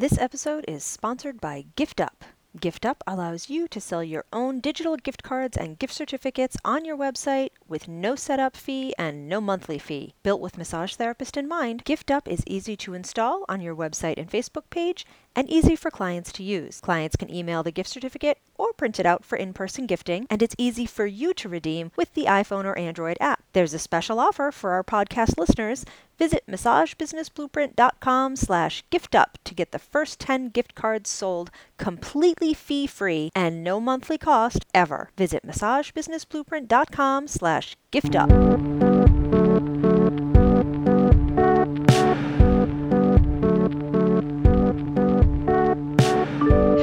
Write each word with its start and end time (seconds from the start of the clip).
This 0.00 0.16
episode 0.16 0.64
is 0.68 0.84
sponsored 0.84 1.40
by 1.40 1.64
GiftUp. 1.76 2.22
GiftUp 2.56 2.98
allows 3.04 3.50
you 3.50 3.66
to 3.66 3.80
sell 3.80 4.04
your 4.04 4.26
own 4.32 4.60
digital 4.60 4.94
gift 4.94 5.24
cards 5.24 5.56
and 5.56 5.76
gift 5.76 5.92
certificates 5.92 6.56
on 6.64 6.84
your 6.84 6.96
website 6.96 7.48
with 7.68 7.88
no 7.88 8.14
setup 8.14 8.56
fee 8.56 8.94
and 8.98 9.28
no 9.28 9.40
monthly 9.40 9.78
fee. 9.78 10.14
Built 10.22 10.40
with 10.40 10.58
massage 10.58 10.94
therapist 10.94 11.36
in 11.36 11.48
mind, 11.48 11.84
GiftUp 11.84 12.26
is 12.26 12.42
easy 12.46 12.76
to 12.78 12.94
install 12.94 13.44
on 13.48 13.60
your 13.60 13.74
website 13.74 14.18
and 14.18 14.30
Facebook 14.30 14.70
page 14.70 15.06
and 15.34 15.48
easy 15.48 15.76
for 15.76 15.90
clients 15.90 16.32
to 16.32 16.42
use. 16.42 16.80
Clients 16.80 17.14
can 17.16 17.32
email 17.32 17.62
the 17.62 17.70
gift 17.70 17.88
certificate 17.88 18.38
or 18.56 18.72
print 18.72 18.98
it 18.98 19.06
out 19.06 19.24
for 19.24 19.36
in-person 19.36 19.86
gifting, 19.86 20.26
and 20.28 20.42
it's 20.42 20.56
easy 20.58 20.84
for 20.84 21.06
you 21.06 21.32
to 21.34 21.48
redeem 21.48 21.92
with 21.96 22.12
the 22.14 22.24
iPhone 22.24 22.64
or 22.64 22.76
Android 22.76 23.16
app. 23.20 23.44
There's 23.52 23.74
a 23.74 23.78
special 23.78 24.18
offer 24.18 24.50
for 24.50 24.72
our 24.72 24.82
podcast 24.82 25.38
listeners. 25.38 25.84
Visit 26.18 26.42
massagebusinessblueprint.com 26.50 28.34
slash 28.34 28.82
giftup 28.90 29.36
to 29.44 29.54
get 29.54 29.70
the 29.70 29.78
first 29.78 30.18
10 30.18 30.48
gift 30.48 30.74
cards 30.74 31.08
sold 31.08 31.52
completely 31.76 32.52
fee-free 32.52 33.30
and 33.36 33.62
no 33.62 33.80
monthly 33.80 34.18
cost 34.18 34.66
ever. 34.74 35.10
Visit 35.16 35.46
massagebusinessblueprint.com 35.46 37.28
slash 37.28 37.57
giftup. 37.92 38.28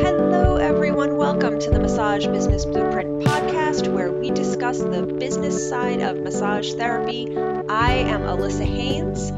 Hello, 0.01 0.57
everyone. 0.57 1.17
Welcome 1.17 1.59
to 1.59 1.69
the 1.69 1.79
Massage 1.79 2.27
Business 2.27 2.65
Blueprint 2.65 3.23
podcast, 3.23 3.87
where 3.87 4.11
we 4.11 4.31
discuss 4.31 4.79
the 4.79 5.03
business 5.19 5.69
side 5.69 6.01
of 6.01 6.17
massage 6.17 6.73
therapy. 6.73 7.37
I 7.37 7.93
am 7.93 8.21
Allissa 8.21 8.65
Haines, 8.65 9.29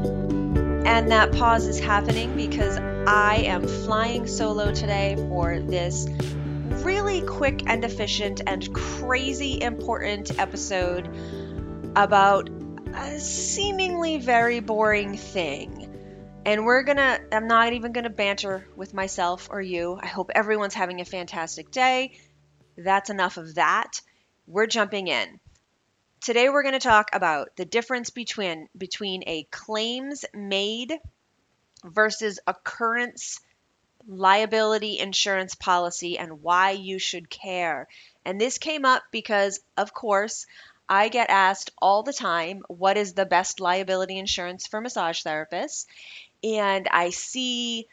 and 0.86 1.10
that 1.10 1.32
pause 1.32 1.66
is 1.66 1.78
happening 1.78 2.36
because 2.36 2.76
I 2.76 3.44
am 3.46 3.66
flying 3.66 4.26
solo 4.26 4.72
today 4.72 5.16
for 5.28 5.60
this 5.60 6.06
really 6.84 7.22
quick 7.22 7.62
and 7.66 7.84
efficient 7.84 8.42
and 8.46 8.72
crazy 8.74 9.60
important 9.60 10.38
episode 10.38 11.08
about 11.96 12.50
a 12.94 13.18
seemingly 13.18 14.18
very 14.18 14.60
boring 14.60 15.16
thing. 15.16 15.84
And 16.44 16.64
we're 16.64 16.82
gonna, 16.82 17.18
I'm 17.32 17.46
not 17.46 17.72
even 17.72 17.92
gonna 17.92 18.10
banter 18.10 18.66
with 18.76 18.94
myself 18.94 19.48
or 19.50 19.60
you. 19.60 19.98
I 20.00 20.06
hope 20.06 20.30
everyone's 20.34 20.74
having 20.74 21.00
a 21.00 21.04
fantastic 21.04 21.70
day. 21.70 22.18
That's 22.76 23.10
enough 23.10 23.36
of 23.36 23.56
that. 23.56 24.00
We're 24.46 24.66
jumping 24.66 25.08
in. 25.08 25.40
Today 26.20 26.48
we're 26.48 26.62
gonna 26.62 26.80
talk 26.80 27.10
about 27.12 27.56
the 27.56 27.64
difference 27.64 28.10
between 28.10 28.68
between 28.76 29.22
a 29.26 29.44
claims 29.50 30.24
made 30.34 30.94
versus 31.84 32.40
occurrence 32.46 33.40
liability 34.06 34.98
insurance 34.98 35.54
policy 35.54 36.18
and 36.18 36.42
why 36.42 36.70
you 36.70 36.98
should 36.98 37.28
care. 37.28 37.88
And 38.24 38.40
this 38.40 38.58
came 38.58 38.84
up 38.84 39.02
because, 39.10 39.60
of 39.76 39.92
course, 39.92 40.46
I 40.88 41.08
get 41.08 41.30
asked 41.30 41.70
all 41.80 42.02
the 42.02 42.12
time 42.12 42.62
what 42.68 42.96
is 42.96 43.12
the 43.12 43.26
best 43.26 43.60
liability 43.60 44.18
insurance 44.18 44.66
for 44.66 44.80
massage 44.80 45.22
therapists? 45.22 45.86
And 46.42 46.88
I 46.90 47.10
see 47.10 47.88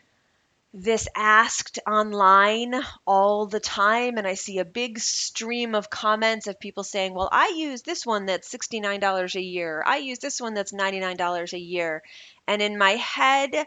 this 0.73 1.08
asked 1.16 1.80
online 1.88 2.75
all 3.08 3.45
the 3.45 3.62
time 3.62 4.17
and 4.17 4.28
I 4.28 4.34
see 4.34 4.59
a 4.59 4.66
big 4.66 5.00
stream 5.00 5.73
of 5.73 5.90
comments 5.90 6.47
of 6.47 6.59
people 6.59 6.84
saying, 6.84 7.14
"Well, 7.14 7.30
I 7.31 7.53
use 7.56 7.81
this 7.81 8.06
one 8.06 8.25
that's 8.25 8.50
$69 8.50 9.36
a 9.36 9.42
year. 9.42 9.81
I 9.86 9.97
use 9.97 10.19
this 10.19 10.42
one 10.42 10.53
that's 10.53 10.73
$99 10.73 11.53
a 11.53 11.59
year." 11.59 12.03
And 12.45 12.62
in 12.62 12.78
my 12.78 12.92
head, 12.92 13.66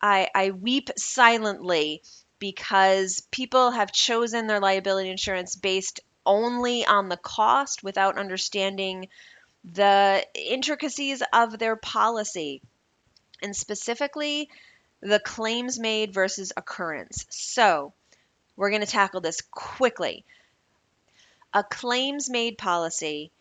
I, 0.00 0.28
I 0.34 0.50
weep 0.50 0.90
silently 0.96 2.02
because 2.38 3.22
people 3.30 3.70
have 3.70 3.92
chosen 3.92 4.46
their 4.46 4.60
liability 4.60 5.10
insurance 5.10 5.56
based 5.56 6.00
only 6.24 6.86
on 6.86 7.08
the 7.08 7.16
cost 7.16 7.82
without 7.82 8.18
understanding 8.18 9.08
the 9.64 10.26
intricacies 10.34 11.22
of 11.32 11.58
their 11.58 11.76
policy 11.76 12.62
and 13.42 13.54
specifically 13.54 14.48
the 15.00 15.20
claims 15.20 15.78
made 15.78 16.12
versus 16.12 16.52
occurrence. 16.56 17.26
So, 17.30 17.92
we're 18.56 18.70
going 18.70 18.82
to 18.82 18.86
tackle 18.86 19.20
this 19.20 19.40
quickly. 19.50 20.24
A 21.54 21.64
claims 21.64 22.28
made 22.28 22.58
policy 22.58 23.32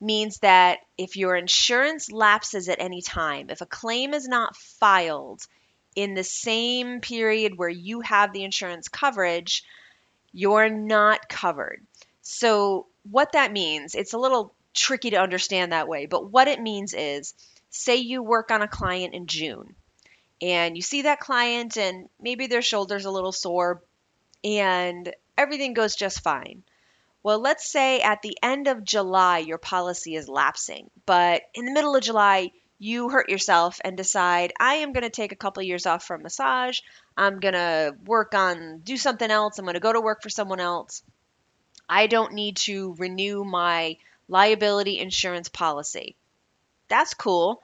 means 0.00 0.38
that 0.38 0.78
if 0.96 1.16
your 1.16 1.34
insurance 1.36 2.10
lapses 2.10 2.68
at 2.68 2.80
any 2.80 3.02
time, 3.02 3.50
if 3.50 3.60
a 3.60 3.66
claim 3.66 4.14
is 4.14 4.28
not 4.28 4.56
filed 4.56 5.46
in 5.94 6.14
the 6.14 6.24
same 6.24 7.00
period 7.00 7.56
where 7.56 7.68
you 7.68 8.00
have 8.00 8.32
the 8.32 8.44
insurance 8.44 8.88
coverage, 8.88 9.64
you're 10.32 10.68
not 10.68 11.28
covered. 11.28 11.84
So, 12.22 12.86
what 13.10 13.32
that 13.32 13.52
means, 13.52 13.94
it's 13.94 14.12
a 14.12 14.18
little 14.18 14.54
tricky 14.74 15.10
to 15.10 15.16
understand 15.16 15.72
that 15.72 15.88
way, 15.88 16.06
but 16.06 16.30
what 16.30 16.48
it 16.48 16.60
means 16.60 16.94
is 16.94 17.34
say 17.70 17.96
you 17.96 18.22
work 18.22 18.50
on 18.50 18.62
a 18.62 18.68
client 18.68 19.14
in 19.14 19.26
June 19.26 19.74
and 20.40 20.76
you 20.76 20.82
see 20.82 21.02
that 21.02 21.20
client 21.20 21.76
and 21.76 22.08
maybe 22.20 22.46
their 22.46 22.62
shoulder's 22.62 23.04
a 23.04 23.10
little 23.10 23.32
sore 23.32 23.82
and 24.44 25.12
everything 25.36 25.74
goes 25.74 25.96
just 25.96 26.20
fine. 26.22 26.62
Well, 27.22 27.40
let's 27.40 27.70
say 27.70 28.00
at 28.00 28.22
the 28.22 28.38
end 28.42 28.68
of 28.68 28.84
July 28.84 29.38
your 29.38 29.58
policy 29.58 30.14
is 30.14 30.28
lapsing, 30.28 30.90
but 31.06 31.42
in 31.54 31.64
the 31.64 31.72
middle 31.72 31.96
of 31.96 32.02
July 32.02 32.52
you 32.78 33.08
hurt 33.08 33.28
yourself 33.28 33.80
and 33.84 33.96
decide 33.96 34.52
I 34.58 34.74
am 34.76 34.92
going 34.92 35.02
to 35.02 35.10
take 35.10 35.32
a 35.32 35.36
couple 35.36 35.62
years 35.62 35.86
off 35.86 36.04
from 36.04 36.22
massage. 36.22 36.80
I'm 37.16 37.40
going 37.40 37.54
to 37.54 37.94
work 38.04 38.34
on 38.34 38.80
do 38.84 38.96
something 38.96 39.30
else. 39.30 39.58
I'm 39.58 39.64
going 39.64 39.74
to 39.74 39.80
go 39.80 39.92
to 39.92 40.00
work 40.00 40.22
for 40.22 40.30
someone 40.30 40.60
else. 40.60 41.02
I 41.88 42.06
don't 42.06 42.34
need 42.34 42.56
to 42.58 42.94
renew 42.98 43.44
my 43.44 43.96
liability 44.28 44.98
insurance 44.98 45.48
policy. 45.48 46.14
That's 46.88 47.14
cool. 47.14 47.62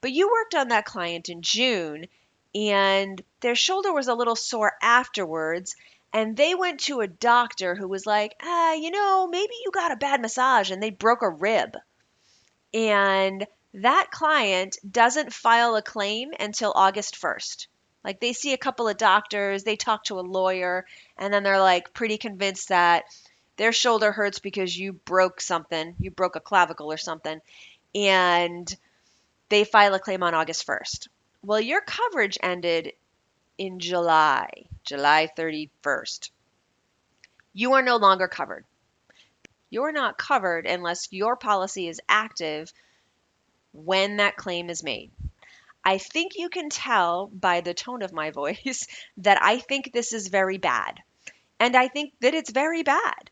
But 0.00 0.12
you 0.12 0.30
worked 0.30 0.54
on 0.54 0.68
that 0.68 0.84
client 0.84 1.28
in 1.28 1.42
June 1.42 2.06
and 2.54 3.20
their 3.40 3.54
shoulder 3.54 3.92
was 3.92 4.08
a 4.08 4.14
little 4.14 4.36
sore 4.36 4.72
afterwards. 4.80 5.74
And 6.12 6.36
they 6.36 6.54
went 6.54 6.80
to 6.80 7.00
a 7.00 7.08
doctor 7.08 7.74
who 7.74 7.88
was 7.88 8.06
like, 8.06 8.36
ah, 8.40 8.74
you 8.74 8.92
know, 8.92 9.26
maybe 9.26 9.52
you 9.64 9.72
got 9.72 9.90
a 9.90 9.96
bad 9.96 10.20
massage 10.20 10.70
and 10.70 10.80
they 10.80 10.90
broke 10.90 11.22
a 11.22 11.28
rib. 11.28 11.76
And 12.72 13.44
that 13.74 14.08
client 14.12 14.78
doesn't 14.88 15.32
file 15.32 15.74
a 15.74 15.82
claim 15.82 16.32
until 16.38 16.72
August 16.74 17.20
1st. 17.20 17.66
Like 18.04 18.20
they 18.20 18.32
see 18.32 18.52
a 18.52 18.58
couple 18.58 18.86
of 18.86 18.96
doctors, 18.96 19.64
they 19.64 19.76
talk 19.76 20.04
to 20.04 20.20
a 20.20 20.22
lawyer, 20.22 20.86
and 21.18 21.32
then 21.32 21.42
they're 21.42 21.60
like 21.60 21.92
pretty 21.92 22.18
convinced 22.18 22.68
that 22.68 23.04
their 23.56 23.72
shoulder 23.72 24.12
hurts 24.12 24.38
because 24.38 24.76
you 24.76 24.92
broke 24.92 25.40
something, 25.40 25.94
you 25.98 26.10
broke 26.10 26.36
a 26.36 26.40
clavicle 26.40 26.92
or 26.92 26.96
something, 26.96 27.40
and 27.94 28.76
they 29.48 29.64
file 29.64 29.94
a 29.94 29.98
claim 29.98 30.22
on 30.22 30.34
August 30.34 30.66
1st. 30.66 31.08
Well, 31.42 31.60
your 31.60 31.80
coverage 31.80 32.38
ended 32.42 32.92
in 33.58 33.80
July, 33.80 34.50
July 34.84 35.28
31st. 35.36 36.30
You 37.52 37.74
are 37.74 37.82
no 37.82 37.96
longer 37.96 38.28
covered. 38.28 38.64
You're 39.70 39.92
not 39.92 40.18
covered 40.18 40.66
unless 40.66 41.12
your 41.12 41.36
policy 41.36 41.88
is 41.88 42.00
active 42.08 42.72
when 43.74 44.16
that 44.16 44.36
claim 44.36 44.70
is 44.70 44.82
made. 44.82 45.10
I 45.84 45.98
think 45.98 46.32
you 46.36 46.48
can 46.48 46.70
tell 46.70 47.26
by 47.26 47.60
the 47.60 47.74
tone 47.74 48.02
of 48.02 48.12
my 48.12 48.30
voice 48.42 48.86
that 49.18 49.42
I 49.42 49.58
think 49.58 49.92
this 49.92 50.12
is 50.12 50.28
very 50.28 50.56
bad. 50.56 51.00
And 51.60 51.76
I 51.76 51.88
think 51.88 52.14
that 52.20 52.34
it's 52.34 52.50
very 52.50 52.82
bad. 52.82 53.30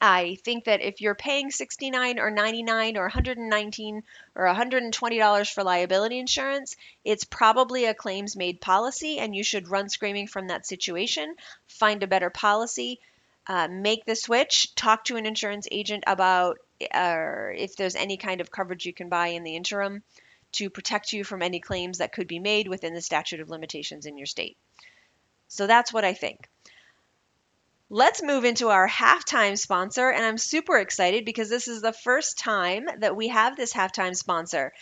I 0.00 0.36
think 0.44 0.64
that 0.64 0.82
if 0.82 1.00
you're 1.00 1.14
paying 1.14 1.50
69 1.50 2.18
or 2.18 2.30
99 2.30 2.98
or 2.98 3.02
119 3.02 4.02
or 4.34 4.44
120 4.44 5.18
dollars 5.18 5.48
for 5.48 5.64
liability 5.64 6.18
insurance, 6.18 6.76
it's 7.02 7.24
probably 7.24 7.86
a 7.86 7.94
claims 7.94 8.36
made 8.36 8.60
policy 8.60 9.18
and 9.18 9.34
you 9.34 9.42
should 9.42 9.68
run 9.68 9.88
screaming 9.88 10.26
from 10.26 10.48
that 10.48 10.66
situation, 10.66 11.34
find 11.66 12.02
a 12.02 12.06
better 12.06 12.28
policy, 12.28 13.00
uh, 13.46 13.68
make 13.68 14.04
the 14.04 14.16
switch, 14.16 14.74
talk 14.74 15.04
to 15.04 15.16
an 15.16 15.24
insurance 15.24 15.66
agent 15.70 16.04
about 16.06 16.58
uh, 16.80 17.52
if 17.54 17.76
there's 17.76 17.96
any 17.96 18.16
kind 18.16 18.40
of 18.40 18.50
coverage 18.50 18.86
you 18.86 18.92
can 18.92 19.08
buy 19.08 19.28
in 19.28 19.44
the 19.44 19.56
interim 19.56 20.02
to 20.52 20.70
protect 20.70 21.12
you 21.12 21.24
from 21.24 21.42
any 21.42 21.60
claims 21.60 21.98
that 21.98 22.12
could 22.12 22.28
be 22.28 22.38
made 22.38 22.68
within 22.68 22.94
the 22.94 23.02
statute 23.02 23.40
of 23.40 23.50
limitations 23.50 24.06
in 24.06 24.16
your 24.16 24.26
state. 24.26 24.56
So 25.48 25.66
that's 25.66 25.92
what 25.92 26.04
I 26.04 26.14
think. 26.14 26.48
Let's 27.88 28.22
move 28.22 28.44
into 28.44 28.68
our 28.68 28.88
halftime 28.88 29.56
sponsor, 29.56 30.10
and 30.10 30.24
I'm 30.24 30.38
super 30.38 30.76
excited 30.76 31.24
because 31.24 31.48
this 31.48 31.68
is 31.68 31.82
the 31.82 31.92
first 31.92 32.36
time 32.36 32.86
that 32.98 33.14
we 33.14 33.28
have 33.28 33.56
this 33.56 33.72
halftime 33.72 34.16
sponsor. 34.16 34.72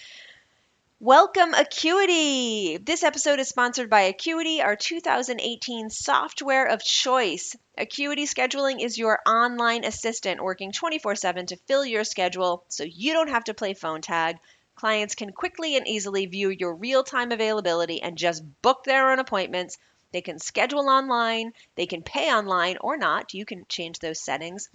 Welcome, 1.01 1.55
Acuity! 1.55 2.79
This 2.79 3.03
episode 3.03 3.41
is 3.41 3.49
sponsored 3.49 3.91
by 3.91 4.03
Acuity, 4.03 4.63
our 4.63 4.77
2018 4.77 5.91
software 5.91 6.67
of 6.67 6.85
choice. 6.85 7.57
Acuity 7.77 8.27
Scheduling 8.27 8.81
is 8.81 8.97
your 8.97 9.19
online 9.27 9.85
assistant 9.85 10.41
working 10.43 10.71
24 10.71 11.17
7 11.17 11.47
to 11.47 11.57
fill 11.67 11.85
your 11.85 12.05
schedule 12.05 12.65
so 12.69 12.85
you 12.85 13.13
don't 13.13 13.29
have 13.29 13.45
to 13.45 13.55
play 13.55 13.75
phone 13.75 14.03
tag. 14.03 14.39
Clients 14.77 15.17
can 15.17 15.33
quickly 15.33 15.77
and 15.77 15.89
easily 15.89 16.27
view 16.27 16.49
your 16.49 16.75
real 16.77 17.03
time 17.03 17.33
availability 17.33 18.01
and 18.01 18.17
just 18.17 18.45
book 18.63 18.85
their 18.85 19.11
own 19.11 19.19
appointments 19.19 19.77
They 20.13 20.23
can 20.23 20.39
schedule 20.39 20.89
online, 20.89 21.55
they 21.75 21.87
can 21.87 22.03
pay 22.03 22.33
online 22.33 22.79
or 22.81 22.97
not. 22.97 23.35
You 23.35 23.45
can 23.45 23.67
change 23.69 23.99
those 23.99 24.21
settings. 24.21 24.69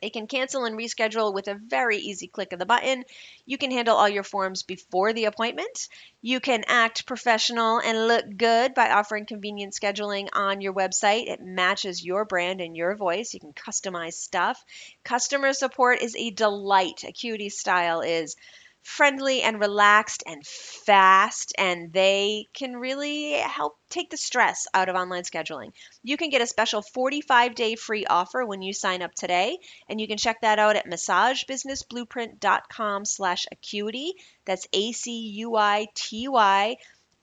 They 0.00 0.10
can 0.10 0.26
cancel 0.26 0.64
and 0.64 0.78
reschedule 0.78 1.34
with 1.34 1.48
a 1.48 1.54
very 1.54 1.98
easy 1.98 2.26
click 2.26 2.52
of 2.52 2.58
the 2.58 2.66
button. 2.66 3.04
You 3.44 3.58
can 3.58 3.70
handle 3.70 3.96
all 3.96 4.08
your 4.08 4.22
forms 4.22 4.62
before 4.62 5.12
the 5.12 5.26
appointment. 5.26 5.88
You 6.22 6.40
can 6.40 6.64
act 6.66 7.06
professional 7.06 7.78
and 7.78 8.08
look 8.08 8.24
good 8.36 8.74
by 8.74 8.90
offering 8.90 9.26
convenient 9.26 9.74
scheduling 9.74 10.28
on 10.32 10.60
your 10.60 10.72
website. 10.72 11.28
It 11.28 11.40
matches 11.42 12.04
your 12.04 12.24
brand 12.24 12.60
and 12.60 12.76
your 12.76 12.96
voice. 12.96 13.34
You 13.34 13.40
can 13.40 13.52
customize 13.52 14.14
stuff. 14.14 14.64
Customer 15.04 15.52
support 15.52 16.00
is 16.00 16.16
a 16.16 16.30
delight. 16.30 17.04
Acuity 17.06 17.50
Style 17.50 18.00
is 18.00 18.36
friendly 18.82 19.42
and 19.42 19.60
relaxed 19.60 20.22
and 20.26 20.44
fast, 20.46 21.52
and 21.58 21.92
they 21.92 22.46
can 22.54 22.76
really 22.76 23.34
help 23.34 23.76
take 23.88 24.10
the 24.10 24.16
stress 24.16 24.66
out 24.72 24.88
of 24.88 24.96
online 24.96 25.22
scheduling. 25.22 25.72
You 26.02 26.16
can 26.16 26.30
get 26.30 26.42
a 26.42 26.46
special 26.46 26.82
45 26.82 27.54
day 27.54 27.76
free 27.76 28.06
offer 28.06 28.44
when 28.44 28.62
you 28.62 28.72
sign 28.72 29.02
up 29.02 29.14
today, 29.14 29.58
and 29.88 30.00
you 30.00 30.08
can 30.08 30.18
check 30.18 30.40
that 30.42 30.58
out 30.58 30.74
at 30.76 30.88
massagebusinessblueprint.com 30.88 33.04
slash 33.04 33.46
acuity. 33.52 34.14
That's 34.44 34.66
A 34.72 34.90
C 34.92 35.12
U 35.40 35.56
I 35.56 35.86
T 35.94 36.28
Y. 36.28 36.76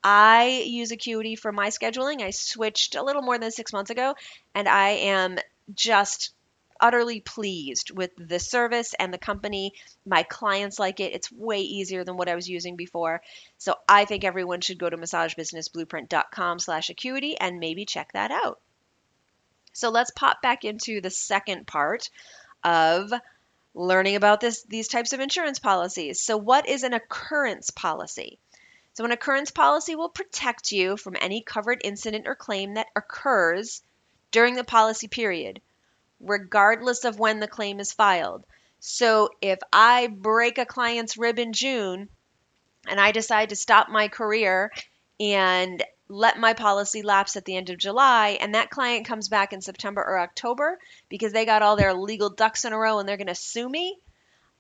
I 0.03 0.63
use 0.65 0.91
Acuity 0.91 1.35
for 1.35 1.51
my 1.51 1.69
scheduling. 1.69 2.21
I 2.21 2.29
switched 2.29 2.93
a 2.95 3.03
little 3.03 3.23
more 3.23 3.39
than 3.39 3.51
six 3.51 3.73
months 3.73 3.91
ago, 3.91 4.15
and 4.55 4.69
I 4.69 4.89
am 4.89 5.37
just 5.73 6.33
utterly 6.79 7.19
pleased 7.21 7.91
with 7.91 8.11
the 8.17 8.39
service 8.39 8.93
and 8.97 9.13
the 9.13 9.17
company. 9.17 9.73
My 10.05 10.23
clients 10.23 10.79
like 10.79 10.99
it. 10.99 11.13
It's 11.13 11.31
way 11.31 11.61
easier 11.61 12.03
than 12.03 12.17
what 12.17 12.29
I 12.29 12.35
was 12.35 12.49
using 12.49 12.75
before. 12.75 13.21
So 13.57 13.75
I 13.87 14.05
think 14.05 14.23
everyone 14.23 14.61
should 14.61 14.79
go 14.79 14.89
to 14.89 14.97
massagebusinessblueprint.com 14.97 16.59
slash 16.59 16.89
acuity 16.89 17.37
and 17.37 17.59
maybe 17.59 17.85
check 17.85 18.11
that 18.13 18.31
out. 18.31 18.59
So 19.73 19.89
let's 19.89 20.11
pop 20.11 20.41
back 20.41 20.65
into 20.65 21.01
the 21.01 21.11
second 21.11 21.67
part 21.67 22.09
of 22.63 23.13
learning 23.75 24.15
about 24.15 24.41
this 24.41 24.63
these 24.63 24.87
types 24.87 25.13
of 25.13 25.19
insurance 25.19 25.59
policies. 25.59 26.19
So 26.19 26.37
what 26.37 26.67
is 26.67 26.83
an 26.83 26.93
occurrence 26.93 27.69
policy? 27.69 28.39
So 28.93 29.05
an 29.05 29.11
occurrence 29.11 29.51
policy 29.51 29.95
will 29.95 30.09
protect 30.09 30.71
you 30.71 30.97
from 30.97 31.15
any 31.21 31.43
covered 31.43 31.81
incident 31.83 32.27
or 32.27 32.33
claim 32.33 32.73
that 32.73 32.87
occurs 32.95 33.83
during 34.31 34.55
the 34.55 34.63
policy 34.63 35.07
period 35.07 35.61
regardless 36.19 37.05
of 37.05 37.19
when 37.19 37.39
the 37.39 37.47
claim 37.47 37.79
is 37.79 37.91
filed. 37.91 38.45
So 38.79 39.29
if 39.41 39.59
I 39.71 40.07
break 40.07 40.57
a 40.57 40.65
client's 40.65 41.17
rib 41.17 41.39
in 41.39 41.53
June 41.53 42.09
and 42.87 42.99
I 42.99 43.11
decide 43.11 43.49
to 43.49 43.55
stop 43.55 43.89
my 43.89 44.07
career 44.07 44.71
and 45.19 45.83
let 46.09 46.39
my 46.39 46.53
policy 46.53 47.01
lapse 47.01 47.35
at 47.35 47.43
the 47.43 47.55
end 47.55 47.69
of 47.69 47.77
July, 47.77 48.37
and 48.39 48.55
that 48.55 48.69
client 48.69 49.05
comes 49.05 49.27
back 49.27 49.51
in 49.51 49.61
September 49.61 50.01
or 50.01 50.19
October 50.19 50.79
because 51.09 51.33
they 51.33 51.45
got 51.45 51.61
all 51.61 51.75
their 51.75 51.93
legal 51.93 52.29
ducks 52.29 52.65
in 52.65 52.71
a 52.71 52.77
row 52.77 52.99
and 52.99 53.07
they're 53.07 53.17
going 53.17 53.27
to 53.27 53.35
sue 53.35 53.67
me, 53.67 53.97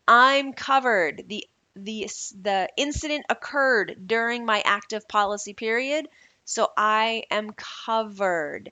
I'm 0.07 0.53
covered. 0.53 1.23
The 1.27 1.47
the 1.75 2.09
the 2.41 2.69
incident 2.75 3.25
occurred 3.29 4.07
during 4.07 4.45
my 4.45 4.61
active 4.65 5.07
policy 5.07 5.53
period, 5.53 6.07
so 6.43 6.69
I 6.75 7.23
am 7.29 7.51
covered 7.51 8.71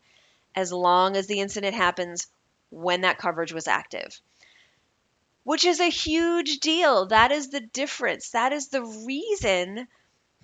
as 0.56 0.74
long 0.74 1.16
as 1.16 1.28
the 1.28 1.40
incident 1.40 1.76
happens 1.76 2.28
when 2.76 3.02
that 3.02 3.18
coverage 3.18 3.54
was 3.54 3.68
active, 3.68 4.20
which 5.44 5.64
is 5.64 5.80
a 5.80 5.90
huge 5.90 6.60
deal. 6.60 7.08
That 7.08 7.32
is 7.32 7.50
the 7.50 7.62
difference. 7.62 8.32
That 8.32 8.52
is 8.52 8.68
the 8.68 8.84
reason 8.84 9.88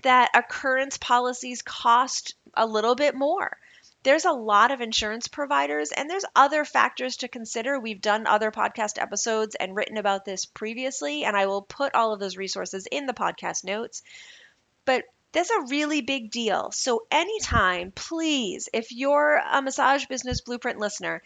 that 0.03 0.31
occurrence 0.33 0.97
policies 0.97 1.61
cost 1.61 2.35
a 2.55 2.65
little 2.65 2.95
bit 2.95 3.15
more. 3.15 3.57
There's 4.03 4.25
a 4.25 4.31
lot 4.31 4.71
of 4.71 4.81
insurance 4.81 5.27
providers, 5.27 5.91
and 5.91 6.09
there's 6.09 6.25
other 6.35 6.65
factors 6.65 7.17
to 7.17 7.27
consider. 7.27 7.79
We've 7.79 8.01
done 8.01 8.25
other 8.25 8.49
podcast 8.49 8.99
episodes 8.99 9.55
and 9.55 9.75
written 9.75 9.97
about 9.97 10.25
this 10.25 10.45
previously, 10.45 11.23
and 11.23 11.37
I 11.37 11.45
will 11.45 11.61
put 11.61 11.93
all 11.93 12.13
of 12.13 12.19
those 12.19 12.37
resources 12.37 12.87
in 12.91 13.05
the 13.05 13.13
podcast 13.13 13.63
notes. 13.63 14.01
But 14.85 15.03
that's 15.33 15.51
a 15.51 15.67
really 15.69 16.01
big 16.01 16.31
deal. 16.31 16.71
So, 16.71 17.05
anytime, 17.11 17.91
please, 17.91 18.69
if 18.73 18.91
you're 18.91 19.35
a 19.35 19.61
Massage 19.61 20.05
Business 20.05 20.41
Blueprint 20.41 20.79
listener 20.79 21.21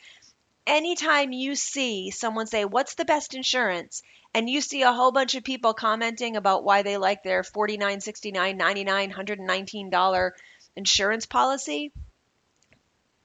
anytime 0.68 1.32
you 1.32 1.56
see 1.56 2.12
someone 2.12 2.48
say, 2.48 2.66
What's 2.66 2.96
the 2.96 3.06
best 3.06 3.34
insurance? 3.34 4.02
and 4.36 4.50
you 4.50 4.60
see 4.60 4.82
a 4.82 4.92
whole 4.92 5.14
bunch 5.14 5.36
of 5.36 5.46
people 5.46 5.74
commenting 5.74 6.36
about 6.36 6.66
why 6.66 6.82
they 6.82 6.98
like 6.98 7.24
their 7.24 7.42
$49, 7.42 7.80
$69, 7.80 8.60
$99, 8.60 9.14
$119 9.14 10.32
insurance 10.76 11.26
policy, 11.26 11.94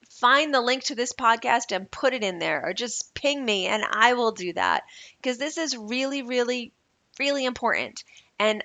find 0.09 0.55
the 0.55 0.61
link 0.61 0.85
to 0.85 0.95
this 0.95 1.13
podcast 1.13 1.75
and 1.75 1.91
put 1.91 2.15
it 2.15 2.23
in 2.23 2.39
there 2.39 2.65
or 2.65 2.73
just 2.73 3.13
ping 3.13 3.45
me 3.45 3.67
and 3.67 3.83
I 3.91 4.13
will 4.13 4.31
do 4.31 4.53
that 4.53 4.85
because 5.17 5.37
this 5.37 5.59
is 5.59 5.77
really, 5.77 6.23
really, 6.23 6.73
really 7.19 7.45
important. 7.45 8.05
And 8.39 8.63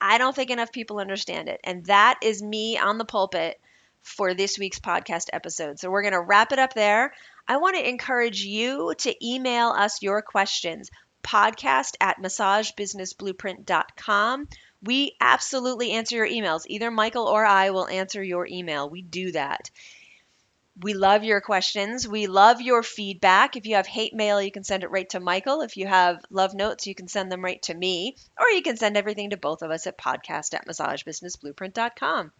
I 0.00 0.18
don't 0.18 0.36
think 0.36 0.50
enough 0.50 0.70
people 0.70 1.00
understand 1.00 1.48
it. 1.48 1.60
And 1.64 1.86
that 1.86 2.20
is 2.22 2.40
me 2.40 2.78
on 2.78 2.98
the 2.98 3.04
pulpit 3.04 3.58
for 4.02 4.34
this 4.34 4.56
week's 4.56 4.78
podcast 4.78 5.30
episode. 5.32 5.80
So 5.80 5.90
we're 5.90 6.02
going 6.02 6.12
to 6.12 6.20
wrap 6.20 6.52
it 6.52 6.58
up 6.60 6.74
there. 6.74 7.12
I 7.46 7.56
want 7.56 7.76
to 7.76 7.88
encourage 7.88 8.42
you 8.42 8.94
to 8.98 9.26
email 9.26 9.70
us 9.70 10.02
your 10.02 10.20
questions 10.22 10.90
podcast 11.22 11.94
at 12.00 12.18
massagebusinessblueprint.com. 12.18 14.48
We 14.82 15.14
absolutely 15.20 15.92
answer 15.92 16.16
your 16.16 16.28
emails. 16.28 16.62
Either 16.66 16.90
Michael 16.90 17.26
or 17.26 17.44
I 17.44 17.70
will 17.70 17.86
answer 17.86 18.20
your 18.22 18.46
email. 18.46 18.90
We 18.90 19.02
do 19.02 19.32
that. 19.32 19.70
We 20.80 20.94
love 20.94 21.22
your 21.22 21.42
questions. 21.42 22.08
We 22.08 22.26
love 22.26 22.62
your 22.62 22.82
feedback. 22.82 23.56
If 23.56 23.66
you 23.66 23.76
have 23.76 23.86
hate 23.86 24.14
mail, 24.14 24.40
you 24.40 24.50
can 24.50 24.64
send 24.64 24.84
it 24.84 24.90
right 24.90 25.08
to 25.10 25.20
Michael. 25.20 25.60
If 25.60 25.76
you 25.76 25.86
have 25.86 26.24
love 26.30 26.54
notes, 26.54 26.86
you 26.86 26.94
can 26.94 27.08
send 27.08 27.30
them 27.30 27.44
right 27.44 27.60
to 27.62 27.74
me. 27.74 28.16
Or 28.40 28.48
you 28.48 28.62
can 28.62 28.78
send 28.78 28.96
everything 28.96 29.30
to 29.30 29.36
both 29.36 29.60
of 29.62 29.70
us 29.70 29.86
at 29.86 29.98
podcast 29.98 30.54
at 30.54 30.66
massagebusinessblueprint.com. 30.66 32.32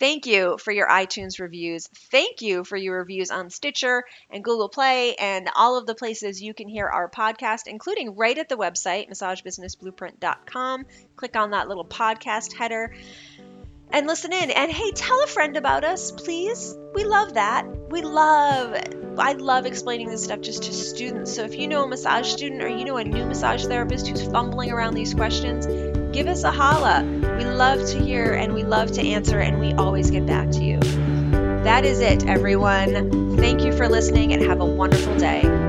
Thank 0.00 0.24
you 0.24 0.56
for 0.56 0.72
your 0.72 0.88
iTunes 0.88 1.38
reviews. 1.38 1.86
Thank 2.10 2.40
you 2.40 2.64
for 2.64 2.76
your 2.76 2.98
reviews 2.98 3.30
on 3.30 3.50
Stitcher 3.50 4.04
and 4.30 4.42
Google 4.42 4.70
Play 4.70 5.14
and 5.14 5.50
all 5.54 5.76
of 5.76 5.86
the 5.86 5.94
places 5.94 6.40
you 6.40 6.54
can 6.54 6.68
hear 6.68 6.86
our 6.86 7.10
podcast, 7.10 7.66
including 7.66 8.16
right 8.16 8.38
at 8.38 8.48
the 8.48 8.56
website, 8.56 9.10
massagebusinessblueprint.com. 9.10 10.86
Click 11.16 11.36
on 11.36 11.50
that 11.50 11.68
little 11.68 11.84
podcast 11.84 12.54
header 12.54 12.94
and 13.92 14.06
listen 14.06 14.32
in. 14.32 14.50
And 14.50 14.72
hey, 14.72 14.90
tell 14.92 15.22
a 15.22 15.26
friend 15.26 15.58
about 15.58 15.84
us, 15.84 16.12
please. 16.12 16.74
We 16.94 17.04
love 17.04 17.34
that. 17.34 17.66
We 17.90 18.00
love, 18.00 18.74
I 19.18 19.34
love 19.34 19.66
explaining 19.66 20.08
this 20.08 20.24
stuff 20.24 20.40
just 20.40 20.62
to 20.62 20.72
students. 20.72 21.34
So 21.34 21.44
if 21.44 21.56
you 21.56 21.68
know 21.68 21.84
a 21.84 21.88
massage 21.88 22.32
student 22.32 22.62
or 22.62 22.68
you 22.68 22.86
know 22.86 22.96
a 22.96 23.04
new 23.04 23.26
massage 23.26 23.66
therapist 23.66 24.08
who's 24.08 24.24
fumbling 24.24 24.70
around 24.70 24.94
these 24.94 25.12
questions, 25.12 25.66
give 26.12 26.26
us 26.26 26.44
a 26.44 26.50
holla. 26.50 27.04
We 27.38 27.44
love 27.44 27.86
to 27.90 27.98
hear 27.98 28.34
and 28.34 28.54
we 28.54 28.64
love 28.64 28.92
to 28.92 29.02
answer, 29.06 29.40
and 29.40 29.60
we 29.60 29.72
always 29.74 30.10
get 30.10 30.26
back 30.26 30.50
to 30.50 30.64
you. 30.64 30.80
That 31.62 31.84
is 31.84 32.00
it, 32.00 32.26
everyone. 32.26 33.36
Thank 33.36 33.62
you 33.62 33.72
for 33.72 33.88
listening 33.88 34.32
and 34.32 34.42
have 34.42 34.60
a 34.60 34.66
wonderful 34.66 35.16
day. 35.16 35.59